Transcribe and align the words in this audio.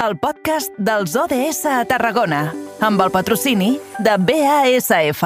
el 0.00 0.16
podcast 0.16 0.72
dels 0.80 1.12
ODS 1.12 1.66
a 1.68 1.82
Tarragona, 1.84 2.46
amb 2.80 3.02
el 3.04 3.10
patrocini 3.12 3.74
de 4.00 4.14
BASF. 4.16 5.20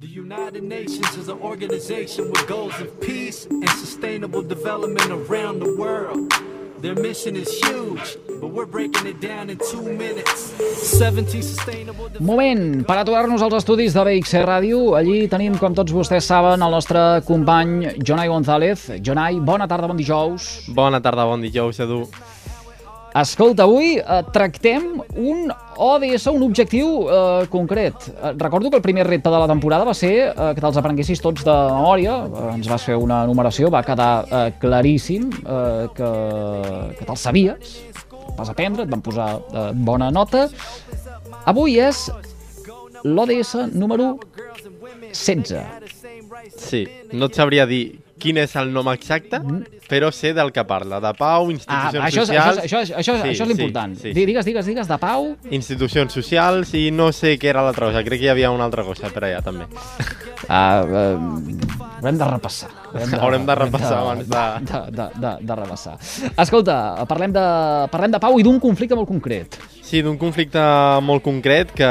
The 0.00 0.08
United 0.08 0.64
Nations 0.64 1.12
is 1.20 1.28
an 1.28 1.38
organization 1.42 2.30
with 2.32 2.48
goals 2.48 2.80
of 2.80 2.88
peace 3.00 3.44
and 3.50 3.68
sustainable 3.76 4.40
development 4.40 5.12
around 5.12 5.60
the 5.60 5.68
world. 5.76 6.32
Their 6.80 6.96
mission 6.96 7.36
is 7.36 7.48
huge, 7.60 8.16
but 8.40 8.52
we're 8.52 8.68
breaking 8.68 9.06
it 9.06 9.20
down 9.20 9.50
in 9.50 9.58
two 9.70 9.82
minutes. 9.82 10.52
17 10.96 11.42
sustainable 11.42 12.08
Moment 12.20 12.86
per 12.88 12.98
aturar-nos 13.00 13.44
als 13.44 13.60
estudis 13.60 13.92
de 13.92 14.04
BXC 14.04 14.44
Ràdio. 14.44 14.94
Allí 14.96 15.28
tenim, 15.28 15.58
com 15.60 15.76
tots 15.76 15.92
vostès 15.92 16.24
saben, 16.24 16.64
el 16.64 16.72
nostre 16.72 17.20
company 17.28 17.98
Jonai 18.00 18.28
González. 18.32 18.88
Jonai, 19.04 19.40
bona 19.40 19.68
tarda, 19.68 19.88
bon 19.92 20.00
dijous. 20.00 20.70
Bona 20.72 21.04
tarda, 21.04 21.28
bon 21.28 21.44
dijous, 21.44 21.80
Edu. 21.84 22.06
Escolta, 23.14 23.62
avui 23.62 23.92
eh, 23.94 24.22
tractem 24.34 24.88
un 25.14 25.52
ODS, 25.78 26.24
un 26.32 26.42
objectiu 26.42 27.06
eh, 27.06 27.46
concret. 27.48 28.08
Eh, 28.10 28.32
recordo 28.36 28.70
que 28.70 28.76
el 28.76 28.82
primer 28.82 29.06
repte 29.06 29.30
de 29.30 29.38
la 29.38 29.46
temporada 29.46 29.84
va 29.86 29.94
ser 29.94 30.32
eh, 30.32 30.48
que 30.50 30.58
te'ls 30.58 30.80
aprenguessis 30.80 31.22
tots 31.22 31.46
de 31.46 31.54
memòria, 31.54 32.16
eh, 32.26 32.48
ens 32.56 32.66
vas 32.66 32.82
fer 32.82 32.96
una 32.98 33.20
numeració, 33.30 33.70
va 33.70 33.84
quedar 33.86 34.26
eh, 34.26 34.42
claríssim 34.58 35.30
eh, 35.30 35.86
que, 35.94 36.10
que 36.98 37.06
te'ls 37.06 37.22
sabies, 37.28 37.76
vas 38.34 38.50
aprendre, 38.50 38.82
et 38.82 38.90
van 38.90 39.06
posar 39.06 39.30
eh, 39.38 39.68
bona 39.86 40.10
nota. 40.10 40.48
Avui 41.46 41.78
és 41.78 42.08
l'ODS 43.06 43.68
número 43.78 44.16
16. 45.12 45.54
Sí, 46.58 46.82
no 47.14 47.30
et 47.30 47.38
sabria 47.38 47.70
dir 47.70 47.84
quin 48.18 48.38
és 48.38 48.54
el 48.56 48.70
nom 48.72 48.88
exacte, 48.92 49.40
però 49.88 50.10
sé 50.14 50.32
del 50.34 50.52
que 50.52 50.62
parla. 50.64 51.00
De 51.00 51.10
pau, 51.18 51.48
Ah, 51.48 51.52
institucions 51.52 52.04
això, 52.04 52.22
és- 52.22 52.28
socials... 52.28 52.58
això, 52.58 52.78
això, 52.80 52.96
això, 53.00 53.16
Sí, 53.22 53.28
això 53.28 53.42
és 53.42 53.48
l'important. 53.48 53.94
sí, 53.96 54.02
sí, 54.02 54.08
Di- 54.14 54.20
sí. 54.20 54.26
Digues, 54.26 54.44
digues, 54.46 54.66
digues, 54.66 54.88
de 54.88 54.98
pau... 54.98 55.36
Institucions 55.50 56.12
socials 56.12 56.72
i 56.74 56.90
no 56.90 57.10
sé 57.12 57.38
què 57.38 57.50
era 57.50 57.62
l'altra 57.62 57.86
cosa. 57.90 58.04
Crec 58.04 58.20
que 58.20 58.26
hi 58.26 58.32
havia 58.32 58.50
una 58.50 58.64
altra 58.64 58.84
cosa 58.84 59.10
per 59.10 59.24
allà, 59.28 59.42
també. 59.42 59.66
Ah, 60.48 60.84
eh, 60.84 61.18
haurem 61.98 62.18
de 62.18 62.24
repassar. 62.30 62.70
Haurem 63.20 63.46
de 63.46 63.54
repassar 63.54 63.98
abans 63.98 64.28
de- 64.28 64.64
De, 64.70 64.80
de, 64.90 65.08
de, 65.20 65.36
de 65.40 65.54
repassar. 65.56 65.98
Escolta, 66.36 67.04
parlem 67.08 67.32
de, 67.32 67.44
parlem 67.90 68.10
de 68.12 68.20
pau 68.20 68.38
i 68.38 68.42
d'un 68.46 68.60
conflicte 68.60 68.94
molt 68.94 69.08
concret. 69.08 69.58
Sí, 69.84 70.00
d'un 70.00 70.16
conflicte 70.16 70.60
molt 71.04 71.20
concret 71.22 71.68
que 71.76 71.88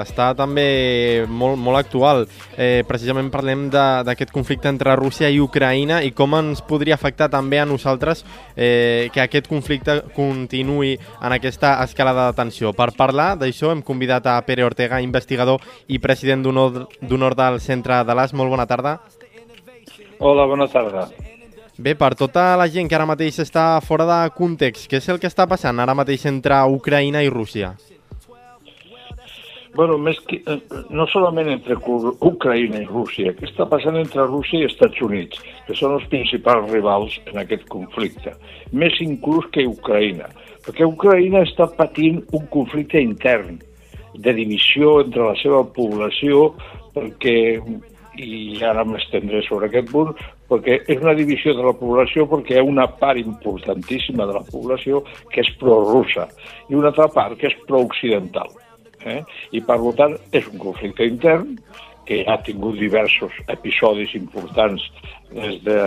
està 0.00 0.30
també 0.38 1.26
molt, 1.28 1.58
molt 1.60 1.76
actual. 1.76 2.24
Eh, 2.56 2.80
precisament 2.88 3.28
parlem 3.30 3.66
d'aquest 3.68 4.32
conflicte 4.32 4.72
entre 4.72 4.96
Rússia 4.96 5.28
i 5.28 5.36
Ucraïna 5.44 6.00
i 6.02 6.14
com 6.16 6.32
ens 6.38 6.64
podria 6.64 6.96
afectar 6.96 7.28
també 7.28 7.60
a 7.60 7.68
nosaltres 7.68 8.24
eh, 8.56 9.12
que 9.12 9.20
aquest 9.20 9.52
conflicte 9.52 9.98
continuï 10.16 10.96
en 10.96 11.36
aquesta 11.36 11.76
escalada 11.84 12.30
de 12.30 12.40
tensió. 12.40 12.72
Per 12.72 12.88
parlar 12.96 13.34
d'això 13.36 13.74
hem 13.74 13.84
convidat 13.84 14.32
a 14.32 14.40
Pere 14.48 14.64
Ortega, 14.64 15.04
investigador 15.04 15.60
i 15.92 16.00
president 16.00 16.48
d'honor 16.48 17.36
del 17.36 17.60
Centre 17.60 18.00
de 18.00 18.16
l'AS. 18.16 18.32
Molt 18.32 18.56
bona 18.56 18.66
tarda. 18.66 18.98
Hola, 20.18 20.48
bona 20.48 20.72
tarda. 20.72 21.10
Bé, 21.76 21.92
per 21.94 22.14
tota 22.16 22.54
la 22.56 22.70
gent 22.72 22.88
que 22.88 22.96
ara 22.96 23.04
mateix 23.04 23.36
està 23.42 23.66
fora 23.84 24.06
de 24.08 24.20
context, 24.32 24.86
què 24.88 24.96
és 24.96 25.08
el 25.12 25.18
que 25.20 25.28
està 25.28 25.44
passant 25.48 25.76
ara 25.82 25.94
mateix 25.98 26.24
entre 26.30 26.56
Ucraïna 26.72 27.20
i 27.20 27.28
Rússia? 27.28 27.74
Bueno, 29.76 29.98
més 30.00 30.16
que, 30.24 30.38
eh, 30.40 30.56
no 30.88 31.04
solament 31.12 31.50
entre 31.52 31.76
Ucraïna 31.76 32.80
i 32.80 32.86
Rússia, 32.88 33.34
què 33.36 33.44
està 33.44 33.66
passant 33.68 33.98
entre 34.00 34.24
Rússia 34.24 34.62
i 34.62 34.70
Estats 34.70 35.02
Units, 35.04 35.42
que 35.66 35.76
són 35.76 35.98
els 35.98 36.06
principals 36.08 36.70
rivals 36.70 37.18
en 37.26 37.42
aquest 37.42 37.68
conflicte, 37.68 38.32
més 38.72 38.96
inclús 39.04 39.44
que 39.52 39.66
Ucraïna, 39.68 40.30
perquè 40.64 40.88
Ucraïna 40.88 41.44
està 41.44 41.68
patint 41.76 42.22
un 42.32 42.46
conflicte 42.56 43.04
intern 43.04 43.60
de 44.16 44.32
divisió 44.32 45.02
entre 45.02 45.28
la 45.28 45.36
seva 45.42 45.60
població, 45.76 46.54
perquè, 46.96 47.60
i 48.16 48.64
ara 48.64 48.86
m'estendré 48.88 49.44
sobre 49.44 49.68
aquest 49.68 49.92
punt, 49.92 50.16
perquè 50.50 50.80
és 50.86 51.02
una 51.02 51.16
divisió 51.18 51.54
de 51.56 51.64
la 51.66 51.74
població 51.76 52.26
perquè 52.30 52.56
hi 52.56 52.60
ha 52.60 52.66
una 52.66 52.86
part 53.00 53.18
importantíssima 53.20 54.26
de 54.26 54.38
la 54.38 54.44
població 54.46 55.02
que 55.32 55.42
és 55.42 55.50
prorussa 55.60 56.28
i 56.68 56.78
una 56.78 56.92
altra 56.92 57.08
part 57.12 57.38
que 57.40 57.50
és 57.50 57.58
prooccidental. 57.66 58.54
Eh? 59.06 59.20
I 59.54 59.62
per 59.62 59.78
tant 59.98 60.16
és 60.34 60.46
un 60.50 60.58
conflicte 60.62 61.06
intern 61.06 61.56
que 62.06 62.22
ha 62.30 62.36
tingut 62.46 62.78
diversos 62.78 63.34
episodis 63.50 64.14
importants 64.14 64.82
des 65.34 65.58
de, 65.66 65.78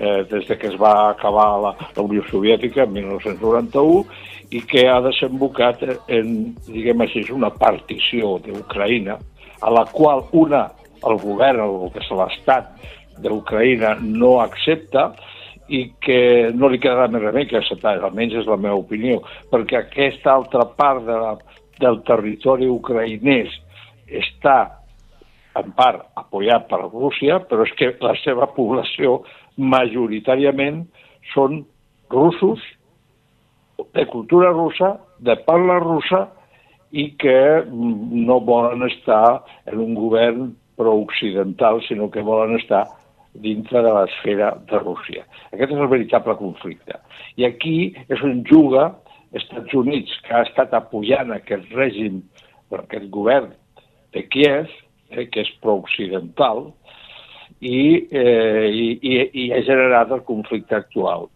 eh, 0.00 0.24
des 0.30 0.48
de 0.48 0.56
que 0.56 0.70
es 0.72 0.78
va 0.80 1.10
acabar 1.10 1.48
la, 1.60 1.74
la 1.96 2.02
Unió 2.02 2.24
Soviètica 2.30 2.86
en 2.86 2.94
1991 2.96 4.04
i 4.56 4.62
que 4.64 4.86
ha 4.88 5.00
desembocat 5.04 5.84
en, 6.08 6.54
diguem 6.66 7.04
així, 7.04 7.26
una 7.32 7.52
partició 7.52 8.38
d'Ucraïna 8.44 9.18
a 9.60 9.72
la 9.74 9.84
qual 9.92 10.24
una, 10.32 10.70
el 11.04 11.20
govern, 11.20 11.60
el 11.66 11.92
que 11.92 12.00
és 12.00 12.10
l'Estat 12.16 12.72
d'Ucraïna, 13.22 13.96
no 14.00 14.38
accepta 14.42 15.12
i 15.68 15.84
que 16.00 16.50
no 16.56 16.70
li 16.72 16.80
quedarà 16.80 17.08
més 17.12 17.22
remei 17.22 17.46
que 17.48 17.58
acceptar, 17.58 17.98
almenys 18.00 18.38
és 18.40 18.48
la 18.48 18.56
meva 18.56 18.80
opinió, 18.80 19.20
perquè 19.52 19.82
aquesta 19.82 20.32
altra 20.32 20.64
part 20.78 21.04
de 21.04 21.16
la, 21.20 21.34
del 21.80 22.00
territori 22.08 22.68
ucraïnès 22.72 23.52
està 24.08 24.58
en 25.58 25.74
part 25.76 26.06
apoyat 26.16 26.68
per 26.70 26.80
Rússia, 26.86 27.40
però 27.44 27.66
és 27.66 27.74
que 27.76 27.92
la 28.04 28.14
seva 28.22 28.48
població 28.54 29.22
majoritàriament 29.58 30.84
són 31.34 31.64
russos, 32.12 32.62
de 33.94 34.04
cultura 34.10 34.50
russa, 34.54 34.96
de 35.18 35.34
parla 35.46 35.78
russa, 35.82 36.28
i 36.90 37.10
que 37.20 37.66
no 37.68 38.38
volen 38.40 38.86
estar 38.86 39.42
en 39.68 39.82
un 39.82 39.92
govern 39.94 40.54
prooccidental, 40.78 41.82
sinó 41.84 42.08
que 42.10 42.24
volen 42.24 42.56
estar 42.56 42.86
dintre 43.34 43.82
de 43.84 43.92
l'esfera 43.94 44.54
de 44.70 44.80
Rússia. 44.80 45.24
Aquest 45.52 45.72
és 45.72 45.78
el 45.78 45.90
veritable 45.90 46.36
conflicte. 46.38 46.98
I 47.36 47.46
aquí 47.48 47.76
és 48.08 48.22
on 48.24 48.42
juga 48.48 48.90
Estats 49.36 49.74
Units, 49.76 50.12
que 50.24 50.34
ha 50.34 50.44
estat 50.46 50.72
apoyant 50.76 51.32
aquest 51.34 51.68
règim, 51.76 52.22
aquest 52.72 53.08
govern 53.12 53.50
de 54.16 54.22
Kiev, 54.32 54.70
eh, 55.10 55.26
que 55.28 55.44
és 55.44 55.50
prooccidental, 55.62 56.70
i, 57.60 58.08
eh, 58.08 58.68
i, 58.70 58.86
i, 59.02 59.18
i 59.42 59.44
ha 59.52 59.60
generat 59.66 60.12
el 60.14 60.24
conflicte 60.28 60.76
actual. 60.78 61.28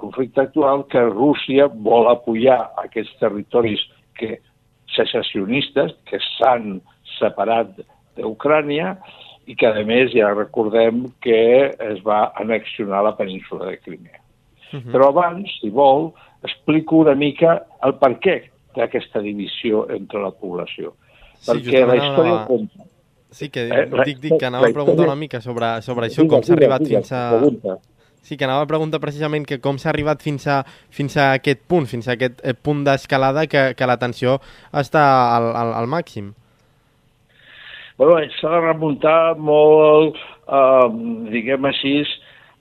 Conflicte 0.00 0.40
actual 0.40 0.86
que 0.90 1.02
Rússia 1.10 1.68
vol 1.68 2.08
apoyar 2.10 2.60
aquests 2.82 3.14
territoris 3.20 3.82
que 4.18 4.38
secessionistes 4.94 5.92
que 6.08 6.20
s'han 6.36 6.80
separat 7.18 7.76
d'Ucrània 8.16 8.94
i 9.46 9.54
que, 9.56 9.66
a 9.66 9.84
més, 9.84 10.12
ja 10.14 10.32
recordem 10.34 11.04
que 11.20 11.38
es 11.90 12.02
va 12.06 12.32
annexionar 12.40 13.02
la 13.04 13.16
península 13.16 13.66
de 13.70 13.78
Crimea. 13.78 14.20
Uh 14.72 14.78
-huh. 14.80 14.92
Però 14.92 15.08
abans, 15.08 15.48
si 15.60 15.70
vol, 15.70 16.12
explico 16.42 16.96
una 16.96 17.14
mica 17.14 17.64
el 17.82 17.94
per 17.94 18.18
què 18.20 18.42
d'aquesta 18.76 19.20
divisió 19.20 19.86
entre 19.90 20.20
la 20.20 20.30
població. 20.30 20.94
Sí, 21.38 21.50
Perquè 21.52 21.86
la 21.86 21.96
història 21.96 22.32
anava- 22.32 22.46
compta. 22.46 22.82
Sí, 23.30 23.48
que 23.50 23.62
Eh, 23.68 23.90
dic, 24.04 24.20
dic 24.20 24.38
que 24.38 24.46
anava 24.46 24.68
a 24.68 24.72
preguntar 24.72 25.06
una 25.06 25.16
mica 25.16 25.40
sobre, 25.40 25.82
sobre 25.82 26.06
això, 26.06 26.26
com 26.28 26.42
s'ha 26.42 26.52
arribat 26.54 26.86
fins 26.86 27.12
a... 27.12 27.30
pregunta. 27.30 27.78
Sí, 28.22 28.36
que 28.38 28.44
anava 28.44 28.62
a 28.62 28.66
preguntar 28.66 29.00
precisament 29.00 29.44
que 29.44 29.58
com 29.60 29.76
s'ha 29.76 29.90
arribat 29.90 30.22
fins 30.22 30.46
a, 30.46 30.64
fins 30.88 31.16
a 31.16 31.32
aquest 31.34 31.60
punt, 31.66 31.86
fins 31.86 32.08
a 32.08 32.12
aquest 32.12 32.40
eh, 32.42 32.54
punt 32.54 32.84
d'escalada 32.84 33.46
que, 33.46 33.74
que 33.76 33.86
la 33.86 33.98
tensió 33.98 34.40
està 34.72 35.36
al, 35.36 35.50
al, 35.56 35.74
al 35.74 35.86
màxim. 35.86 36.32
Bueno, 37.96 38.16
s'ha 38.40 38.50
de 38.50 38.60
remuntar 38.64 39.36
molt, 39.38 40.16
eh, 40.50 40.86
diguem 41.30 41.68
així, 41.68 42.00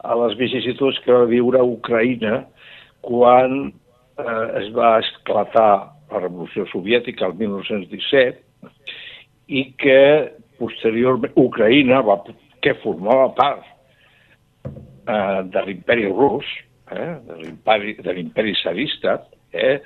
a 0.06 0.14
les 0.20 0.36
vicissituds 0.38 1.00
que 1.02 1.16
va 1.16 1.26
viure 1.26 1.64
Ucraïna 1.64 2.44
quan 3.02 3.72
eh, 3.72 4.48
es 4.60 4.70
va 4.76 5.00
esclatar 5.02 5.72
la 6.12 6.22
Revolució 6.22 6.68
Soviètica 6.70 7.26
el 7.26 7.34
1917 7.40 8.70
i 9.48 9.64
que 9.82 10.02
posteriorment 10.62 11.34
Ucraïna, 11.40 12.04
va, 12.06 12.20
que 12.62 12.78
formava 12.84 13.32
part 13.34 13.66
eh, 14.70 15.42
de 15.50 15.66
l'imperi 15.66 16.12
rus, 16.12 16.46
eh, 16.94 17.14
de 17.26 18.14
l'imperi 18.20 18.54
zarista, 18.62 19.24
eh, 19.50 19.80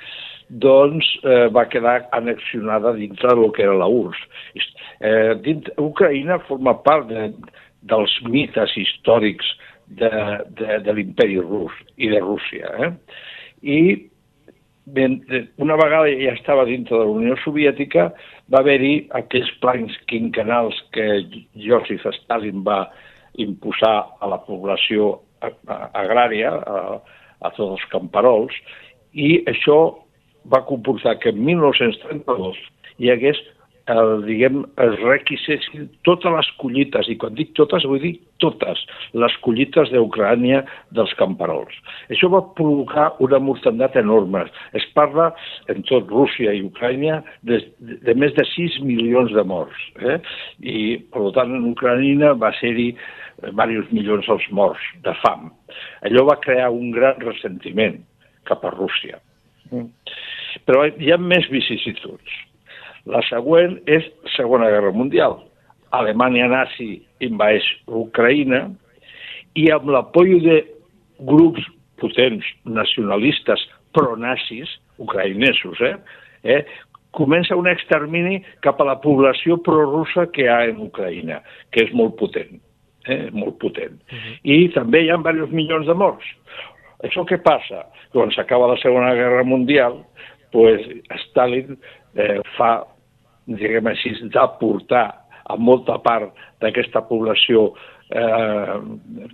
doncs 0.49 1.07
eh, 1.23 1.47
va 1.51 1.67
quedar 1.67 2.07
annexionada 2.15 2.93
dintre 2.95 3.35
del 3.35 3.51
que 3.51 3.63
era 3.63 3.75
la 3.75 3.87
URSS. 3.87 4.67
Eh, 4.99 5.33
dintre, 5.43 5.73
Ucraïna 5.81 6.39
forma 6.47 6.77
part 6.83 7.07
de, 7.11 7.29
dels 7.87 8.13
mites 8.27 8.75
històrics 8.79 9.49
de, 9.87 10.11
de, 10.59 10.79
de 10.83 10.93
l'imperi 10.93 11.39
rus 11.39 11.73
i 11.97 12.11
de 12.11 12.21
Rússia. 12.23 12.71
Eh? 12.79 12.91
I 13.61 13.79
ben, 14.87 15.19
una 15.59 15.75
vegada 15.79 16.07
ja 16.15 16.33
estava 16.35 16.65
dintre 16.67 16.95
de 16.95 17.03
la 17.03 17.17
Unió 17.19 17.37
Soviètica, 17.43 18.09
va 18.51 18.63
haver-hi 18.63 19.07
aquells 19.19 19.51
plans 19.63 19.95
quinquenals 20.07 20.79
que 20.95 21.07
Joseph 21.59 22.07
Stalin 22.21 22.63
va 22.63 22.85
imposar 23.37 23.97
a 24.19 24.31
la 24.31 24.39
població 24.47 25.17
agrària, 25.43 26.55
a, 26.55 26.97
a 27.43 27.49
tots 27.53 27.75
els 27.75 27.87
camperols, 27.91 28.55
i 29.13 29.43
això 29.49 30.06
va 30.53 30.63
comportar 30.65 31.17
que 31.19 31.33
en 31.33 31.43
1932 31.45 32.57
hi 32.97 33.11
hagués 33.13 33.39
el, 33.87 34.23
diguem, 34.27 34.63
es 34.83 34.95
requisessin 34.99 35.87
totes 36.07 36.33
les 36.33 36.47
collites, 36.61 37.07
i 37.07 37.15
quan 37.19 37.35
dic 37.37 37.53
totes 37.55 37.85
vull 37.87 38.01
dir 38.03 38.13
totes 38.43 38.81
les 39.15 39.35
collites 39.45 39.91
d'Ucrània 39.93 40.63
dels 40.95 41.13
camperols. 41.19 41.75
Això 42.11 42.29
va 42.33 42.43
provocar 42.57 43.09
una 43.23 43.39
mortandat 43.43 43.95
enorme. 43.99 44.43
Es 44.77 44.85
parla, 44.97 45.29
en 45.71 45.85
tot 45.87 46.11
Rússia 46.11 46.53
i 46.53 46.65
Ucrània, 46.67 47.21
de, 47.47 47.61
de 47.79 48.17
més 48.19 48.35
de 48.37 48.45
6 48.51 48.81
milions 48.83 49.31
de 49.35 49.45
morts. 49.47 49.87
Eh? 50.03 50.19
I, 50.59 50.81
per 51.13 51.31
tant, 51.37 51.55
en 51.55 51.71
Ucrània 51.71 52.35
va 52.35 52.51
ser-hi 52.59 52.91
diversos 53.37 53.93
milions 53.93 54.27
els 54.33 54.47
morts 54.51 54.83
de 55.05 55.13
fam. 55.21 55.51
Allò 56.07 56.25
va 56.27 56.39
crear 56.43 56.71
un 56.73 56.91
gran 56.91 57.19
ressentiment 57.23 58.01
cap 58.49 58.65
a 58.65 58.73
Rússia. 58.73 59.21
Però 60.67 60.83
hi 60.87 61.11
ha 61.13 61.17
més 61.17 61.47
vicissituds. 61.51 62.33
La 63.07 63.21
següent 63.29 63.77
és 63.87 64.07
Segona 64.35 64.67
Guerra 64.73 64.91
Mundial. 64.91 65.39
Alemanya 65.95 66.49
nazi 66.51 66.97
invadeix 67.23 67.65
Ucraïna 67.87 68.65
i 69.55 69.69
amb 69.71 69.87
l'apoyo 69.93 70.41
de 70.43 70.59
grups 71.29 71.63
potents 72.01 72.45
nacionalistes 72.67 73.63
pronazis, 73.95 74.69
ucraïnesos, 75.01 75.79
eh, 75.81 75.95
eh, 76.43 76.61
comença 77.11 77.55
un 77.57 77.69
extermini 77.71 78.41
cap 78.61 78.81
a 78.81 78.85
la 78.91 78.97
població 79.01 79.57
prorussa 79.63 80.27
que 80.33 80.45
hi 80.45 80.51
ha 80.51 80.59
en 80.69 80.83
Ucraïna, 80.89 81.39
que 81.71 81.87
és 81.87 81.93
molt 81.93 82.17
potent, 82.19 82.59
eh, 83.07 83.29
molt 83.31 83.57
potent. 83.57 83.97
Uh 84.11 84.17
-huh. 84.17 84.35
I 84.43 84.69
també 84.75 85.03
hi 85.03 85.09
ha 85.09 85.17
diversos 85.17 85.51
milions 85.51 85.87
de 85.87 85.93
morts. 85.93 86.25
Això 87.03 87.25
què 87.25 87.41
passa? 87.41 87.85
Quan 88.11 88.31
s'acaba 88.31 88.67
la 88.67 88.77
Segona 88.77 89.13
Guerra 89.13 89.43
Mundial, 89.43 90.03
pues, 90.51 90.83
Stalin 91.27 91.77
eh, 92.15 92.39
fa 92.57 92.71
diguem 93.47 93.87
així, 93.87 94.11
d'aportar 94.33 95.07
a 95.47 95.55
molta 95.55 95.95
part 96.03 96.35
d'aquesta 96.61 97.05
població 97.07 97.69
eh, 98.11 98.73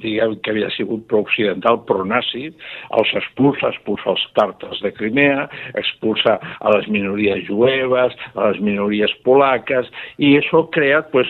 diguem 0.01 0.36
que 0.42 0.54
havia 0.54 0.69
sigut 0.75 1.06
pro-occidental, 1.10 1.81
pro-nazi, 1.89 2.51
els 2.98 3.13
expulsa, 3.18 3.71
expulsa 3.74 4.13
els 4.13 4.25
tàrtars 4.38 4.81
de 4.86 4.94
Crimea, 4.98 5.48
expulsa 5.80 6.38
a 6.38 6.75
les 6.77 6.89
minories 6.94 7.45
jueves, 7.50 8.18
a 8.36 8.51
les 8.51 8.62
minories 8.62 9.13
polaques, 9.25 9.89
i 10.18 10.36
això 10.38 10.63
ha 10.63 10.71
creat 10.75 11.10
pues, 11.13 11.30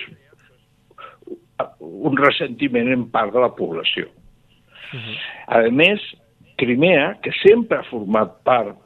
un 1.80 2.20
ressentiment 2.20 2.92
en 2.92 3.08
part 3.12 3.32
de 3.34 3.40
la 3.40 3.54
població. 3.56 4.10
Uh 4.94 5.00
-huh. 5.00 5.18
A 5.48 5.72
més, 5.72 6.02
Crimea, 6.58 7.18
que 7.24 7.32
sempre 7.42 7.78
ha 7.78 7.90
format 7.90 8.44
part 8.44 8.83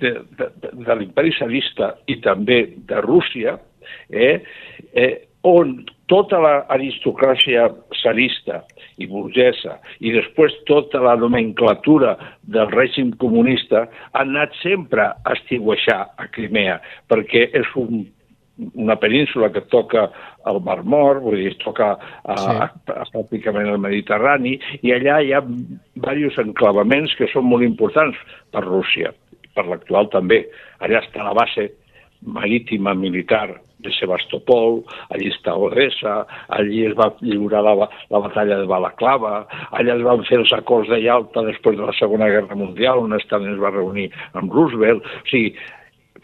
de, 0.00 0.14
de, 0.38 0.48
de 0.72 0.96
l'imperi 0.98 1.34
zarista 1.38 1.92
i 2.10 2.18
també 2.24 2.62
de 2.88 3.02
Rússia, 3.04 3.58
eh, 4.10 4.40
eh, 4.92 5.12
on 5.42 5.80
tota 6.10 6.38
l'aristocràcia 6.42 7.66
zarista 7.98 8.62
i 9.02 9.08
burgesa 9.10 9.78
i 10.04 10.12
després 10.14 10.54
tota 10.68 11.00
la 11.02 11.16
nomenclatura 11.18 12.14
del 12.42 12.70
règim 12.70 13.14
comunista 13.18 13.86
han 14.12 14.34
anat 14.36 14.54
sempre 14.62 15.08
a 15.10 15.36
estigueixar 15.36 16.02
a 16.16 16.28
Crimea, 16.30 16.78
perquè 17.10 17.48
és 17.58 17.72
un, 17.80 18.04
una 18.74 18.98
península 19.00 19.50
que 19.50 19.64
toca 19.72 20.10
el 20.46 20.60
Mar 20.62 20.82
Mort, 20.84 21.22
vull 21.24 21.40
dir, 21.40 21.56
toca 21.64 21.94
a, 21.96 22.36
sí. 22.36 22.54
a, 22.54 22.68
a, 23.00 23.08
pràcticament 23.14 23.72
el 23.72 23.80
Mediterrani, 23.82 24.58
i 24.82 24.94
allà 24.94 25.18
hi 25.22 25.32
ha 25.34 25.42
diversos 25.42 26.38
enclavaments 26.44 27.16
que 27.18 27.30
són 27.32 27.48
molt 27.50 27.66
importants 27.66 28.18
per 28.52 28.66
Rússia 28.68 29.14
per 29.54 29.66
l'actual 29.68 30.10
també. 30.12 30.44
Allà 30.80 31.02
està 31.04 31.24
la 31.26 31.36
base 31.36 31.70
marítima 32.22 32.94
militar 32.94 33.60
de 33.82 33.90
Sebastopol, 33.96 34.80
allí 35.10 35.28
està 35.32 35.56
Odessa, 35.58 36.22
allí 36.54 36.84
es 36.86 36.94
va 36.98 37.10
lliurar 37.20 37.64
la, 37.66 37.74
la 38.14 38.20
batalla 38.22 38.60
de 38.60 38.68
Balaclava, 38.70 39.42
allà 39.74 39.96
es 39.96 40.04
van 40.06 40.22
fer 40.28 40.38
els 40.38 40.52
acords 40.54 40.90
de 40.92 41.00
Yalta 41.02 41.42
després 41.48 41.76
de 41.78 41.88
la 41.88 41.96
Segona 41.98 42.30
Guerra 42.30 42.58
Mundial, 42.58 43.02
on 43.02 43.18
Stalin 43.24 43.56
es 43.56 43.62
va 43.62 43.74
reunir 43.74 44.08
amb 44.38 44.54
Roosevelt. 44.54 45.02
O 45.02 45.30
sigui, 45.30 45.52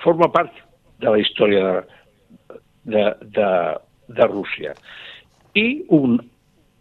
forma 0.05 0.31
part 0.35 0.55
de 1.03 1.11
la 1.11 1.19
història 1.19 1.65
de, 1.67 1.77
de, 2.95 3.05
de, 3.35 3.53
de 4.21 4.29
Rússia. 4.31 4.75
I 5.59 5.67
un, 5.95 6.21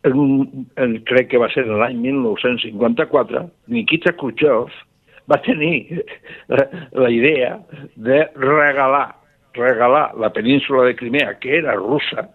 un, 0.06 0.66
en, 0.78 1.00
crec 1.10 1.32
que 1.34 1.42
va 1.42 1.50
ser 1.54 1.66
l'any 1.68 1.98
1954, 2.06 3.48
Nikita 3.74 4.14
Khrushchev 4.20 4.70
va 5.32 5.42
tenir 5.44 6.04
la, 6.48 6.68
la 6.92 7.12
idea 7.12 7.58
de 7.96 8.24
regalar, 8.36 9.16
regalar 9.54 10.10
la 10.16 10.32
península 10.34 10.86
de 10.86 10.96
Crimea, 10.96 11.38
que 11.40 11.58
era 11.58 11.76
russa, 11.76 12.30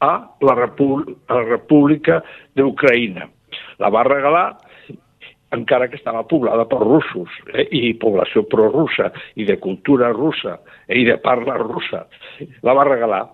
a 0.00 0.30
la, 0.40 0.54
República, 0.54 1.18
a 1.26 1.34
la 1.34 1.44
República 1.44 2.22
d'Ucraïna. 2.54 3.28
La 3.78 3.90
va 3.90 4.04
regalar 4.06 4.46
encara 5.54 5.88
que 5.88 5.96
estava 5.96 6.26
poblada 6.28 6.66
per 6.68 6.80
russos 6.82 7.32
eh, 7.54 7.64
i 7.72 7.94
població 7.96 8.44
prorussa 8.50 9.08
i 9.40 9.46
de 9.48 9.56
cultura 9.62 10.10
russa 10.12 10.58
eh, 10.86 10.98
i 11.00 11.06
de 11.08 11.16
parla 11.24 11.56
russa. 11.62 12.04
La 12.62 12.74
va 12.76 12.86
regalar, 12.88 13.24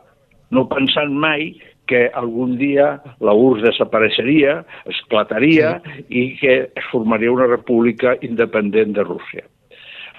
no 0.54 0.66
pensant 0.70 1.12
mai 1.12 1.50
que 1.90 2.06
algun 2.16 2.56
dia 2.60 2.94
la 3.24 3.34
URSS 3.34 3.68
desapareixeria, 3.68 4.60
esclataria 4.90 5.78
sí. 5.84 6.04
i 6.08 6.22
que 6.40 6.54
es 6.66 6.86
formaria 6.92 7.32
una 7.32 7.48
república 7.50 8.16
independent 8.22 8.94
de 8.96 9.04
Rússia. 9.06 9.44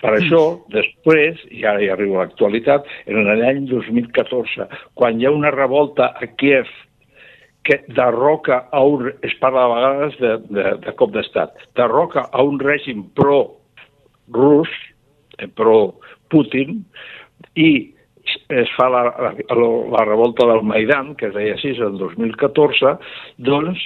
Per 0.02 0.12
això, 0.20 0.42
després, 0.70 1.40
i 1.50 1.64
ara 1.66 1.82
ja 1.82 1.96
arriba 1.96 2.20
a 2.20 2.26
l'actualitat, 2.26 2.86
en 3.10 3.26
l'any 3.26 3.64
2014, 3.72 4.68
quan 4.94 5.18
hi 5.18 5.26
ha 5.26 5.34
una 5.34 5.54
revolta 5.56 6.12
a 6.14 6.28
Kiev 6.38 6.70
que 7.66 7.80
derroca 7.88 8.68
a 8.72 8.84
un... 8.86 9.10
es 9.26 9.34
parla 9.42 9.64
a 9.66 9.72
vegades 9.74 10.20
de, 10.22 10.34
de, 10.54 10.66
de 10.86 10.94
cop 11.00 11.16
d'estat, 11.16 11.58
derroca 11.80 12.28
a 12.30 12.44
un 12.46 12.60
règim 12.62 13.08
pro-rus, 13.18 14.70
eh, 15.40 15.50
pro-Putin, 15.50 16.84
i 17.58 17.95
es 18.50 18.72
fa 18.78 18.88
la, 18.92 19.04
la, 19.10 19.34
la 19.96 20.06
revolta 20.06 20.48
del 20.50 20.64
Maidan, 20.64 21.14
que 21.20 21.30
es 21.30 21.36
deia 21.36 21.56
així, 21.58 21.74
el 21.82 21.98
2014, 22.02 22.96
doncs 23.38 23.84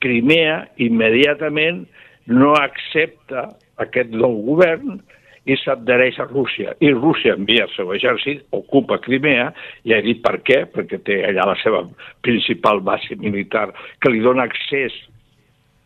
Crimea 0.00 0.62
immediatament 0.80 1.84
no 2.30 2.54
accepta 2.56 3.50
aquest 3.82 4.12
nou 4.16 4.38
govern 4.46 5.00
i 5.48 5.56
s'adhereix 5.60 6.18
a 6.20 6.26
Rússia. 6.28 6.74
I 6.84 6.92
Rússia 6.94 7.34
envia 7.36 7.66
el 7.66 7.72
seu 7.74 7.92
exèrcit, 7.94 8.42
ocupa 8.56 9.00
Crimea, 9.02 9.50
i 9.88 9.94
ha 9.96 10.00
dit 10.04 10.20
per 10.24 10.38
què, 10.46 10.62
perquè 10.72 11.00
té 11.04 11.20
allà 11.28 11.48
la 11.52 11.56
seva 11.62 11.82
principal 12.24 12.82
base 12.84 13.16
militar 13.20 13.70
que 14.00 14.12
li 14.12 14.22
dona 14.24 14.46
accés 14.48 14.96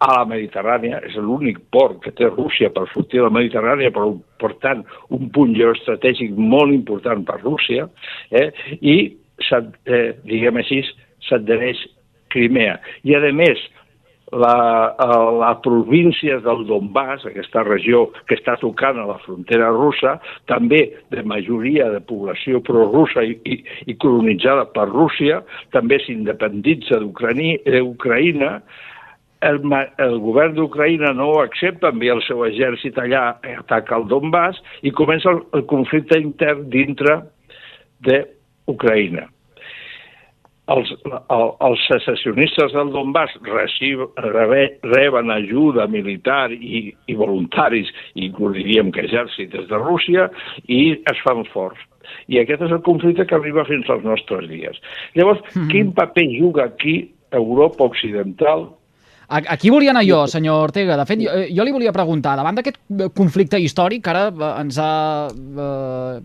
a 0.03 0.11
la 0.19 0.25
Mediterrània, 0.29 1.01
és 1.07 1.15
l'únic 1.17 1.61
port 1.73 2.01
que 2.05 2.13
té 2.17 2.29
Rússia 2.29 2.71
per 2.75 2.87
sortir 2.93 3.21
de 3.21 3.29
la 3.29 3.35
Mediterrània, 3.35 3.93
però 3.95 4.11
per 4.43 4.55
tant 4.65 4.83
un 5.15 5.31
punt 5.35 5.55
geoestratègic 5.57 6.35
molt 6.37 6.75
important 6.75 7.25
per 7.25 7.41
Rússia, 7.43 7.87
eh? 8.31 8.51
i, 8.81 8.97
eh, 9.51 10.11
diguem 10.27 10.61
així, 10.61 10.83
s'adhereix 11.29 11.81
Crimea. 12.35 12.81
I 13.07 13.15
a 13.15 13.21
més, 13.33 13.61
la, 14.35 14.95
la 15.39 15.53
província 15.63 16.41
del 16.43 16.65
Donbass, 16.67 17.27
aquesta 17.29 17.63
regió 17.63 18.09
que 18.29 18.37
està 18.39 18.57
tocant 18.61 18.99
a 18.99 19.07
la 19.09 19.19
frontera 19.23 19.71
russa, 19.75 20.17
també 20.51 20.83
de 21.15 21.23
majoria 21.23 21.91
de 21.93 22.01
població 22.05 22.61
prorussa 22.65 23.23
i, 23.25 23.37
i, 23.45 23.61
i 23.87 23.97
colonitzada 24.01 24.67
per 24.75 24.89
Rússia, 24.91 25.43
també 25.77 26.01
s'independitza 26.03 26.99
d'Ucraïna, 27.05 28.57
el, 29.45 29.61
el 30.03 30.17
govern 30.23 30.57
d'Ucraïna 30.57 31.13
no 31.17 31.31
ho 31.33 31.43
accepta, 31.43 31.93
envia 31.93 32.17
el 32.17 32.25
seu 32.27 32.45
exèrcit 32.47 32.99
allà, 33.01 33.27
ataca 33.61 33.99
el 33.99 34.09
Donbass 34.11 34.61
i 34.83 34.93
comença 34.97 35.31
el, 35.33 35.45
el 35.57 35.65
conflicte 35.71 36.19
intern 36.21 36.67
dintre 36.73 37.21
d'Ucraïna. 38.05 39.29
Els, 40.73 40.91
el, 41.05 41.51
els 41.67 41.81
secessionistes 41.91 42.73
del 42.73 42.93
Donbass 42.95 43.35
recib, 43.45 44.07
rebe, 44.25 44.63
reben 44.89 45.33
ajuda 45.35 45.85
militar 45.93 46.49
i, 46.57 46.87
i 47.05 47.17
voluntaris, 47.19 47.91
inclús 48.17 48.57
diríem 48.57 48.93
que 48.95 49.05
exèrcit 49.05 49.53
des 49.53 49.67
de 49.69 49.81
Rússia, 49.83 50.31
i 50.65 50.95
es 51.11 51.21
fan 51.27 51.45
forts. 51.53 51.83
I 52.33 52.41
aquest 52.41 52.65
és 52.65 52.73
el 52.73 52.81
conflicte 52.85 53.27
que 53.29 53.37
arriba 53.37 53.65
fins 53.69 53.89
als 53.93 54.05
nostres 54.05 54.49
dies. 54.49 54.81
Llavors, 55.17 55.41
mm 55.41 55.61
-hmm. 55.61 55.71
quin 55.71 55.93
paper 55.93 56.27
juga 56.33 56.65
aquí 56.65 57.13
Europa 57.31 57.85
Occidental 57.85 58.69
Aquí 59.29 59.71
volia 59.73 59.91
anar 59.95 60.05
jo, 60.05 60.25
senyor 60.29 60.69
Ortega. 60.69 60.97
De 61.01 61.07
fet, 61.09 61.23
jo, 61.25 61.31
eh, 61.33 61.49
jo 61.55 61.65
li 61.65 61.73
volia 61.73 61.93
preguntar, 61.93 62.37
davant 62.37 62.59
d'aquest 62.59 62.77
eh, 62.77 63.09
conflicte 63.17 63.61
històric 63.61 64.05
que 64.05 64.13
ara 64.13 64.27
eh, 64.29 64.51
ens 64.61 64.79
ha 64.81 64.91
eh, 65.33 66.19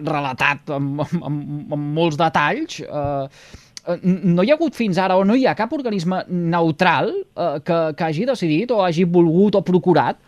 relatat 0.00 0.74
amb, 0.74 1.04
amb, 1.04 1.72
amb 1.76 1.84
molts 1.98 2.18
detalls, 2.18 2.80
eh, 2.82 3.54
no 4.02 4.42
hi 4.42 4.50
ha 4.50 4.56
hagut 4.56 4.74
fins 4.74 4.98
ara 4.98 5.16
o 5.20 5.24
no 5.28 5.36
hi 5.36 5.46
ha 5.46 5.54
cap 5.58 5.72
organisme 5.76 6.22
neutral 6.28 7.12
eh, 7.12 7.58
que, 7.64 7.80
que 7.94 8.06
hagi 8.08 8.26
decidit 8.26 8.72
o 8.72 8.82
hagi 8.82 9.04
volgut 9.04 9.60
o 9.60 9.64
procurat 9.66 10.18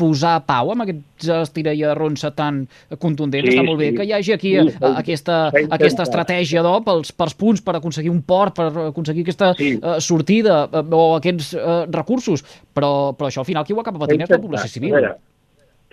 posar 0.00 0.38
pau 0.48 0.72
amb 0.72 0.86
aquests 0.86 1.28
estira 1.42 1.74
i 1.76 1.84
arronsa 1.84 2.30
tan 2.36 2.62
contundents? 2.98 3.50
Sí, 3.50 3.58
Està 3.58 3.66
molt 3.68 3.78
bé 3.82 3.90
sí. 3.92 3.96
que 4.00 4.06
hi 4.08 4.12
hagi 4.16 4.32
aquí 4.38 4.52
Sí, 4.56 4.62
eh, 4.64 4.74
s'ha- 4.78 4.94
aquesta, 5.02 5.38
aquesta 5.76 6.06
estratègia 6.08 6.62
no? 6.66 6.78
pels, 6.86 7.12
pels 7.12 7.36
punts 7.38 7.60
per 7.66 7.76
aconseguir 7.76 8.10
un 8.10 8.22
port, 8.26 8.56
per 8.56 8.70
aconseguir 8.88 9.26
aquesta 9.28 9.52
Sí. 9.60 9.74
eh, 9.76 9.98
sortida 10.00 10.62
eh, 10.72 10.84
o 10.90 11.16
aquests 11.20 11.52
eh, 11.54 11.84
recursos, 11.92 12.42
però, 12.74 13.12
però 13.16 13.28
això 13.28 13.44
al 13.44 13.48
final 13.52 13.64
qui 13.68 13.76
ho 13.76 13.80
acaba 13.84 14.00
patint 14.06 14.24
és 14.24 14.30
la 14.32 14.40
població 14.40 14.68
civil. 14.72 14.96
A 14.96 15.16